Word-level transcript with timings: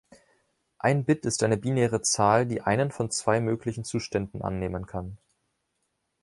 Ein 0.79 1.05
Bit 1.05 1.27
ist 1.27 1.43
eine 1.43 1.57
binäre 1.57 2.01
Zahl, 2.01 2.47
die 2.47 2.61
einen 2.61 2.89
von 2.89 3.11
zwei 3.11 3.39
möglichen 3.39 3.83
Zuständen 3.83 4.41
annehmen 4.41 4.87
kann. 4.87 5.19